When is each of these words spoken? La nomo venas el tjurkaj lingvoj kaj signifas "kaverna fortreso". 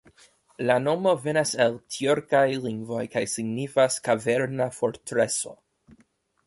La 0.69 0.77
nomo 0.85 1.11
venas 1.25 1.51
el 1.65 1.77
tjurkaj 1.97 2.43
lingvoj 2.65 3.05
kaj 3.17 3.25
signifas 3.37 4.01
"kaverna 4.09 4.71
fortreso". 4.81 5.57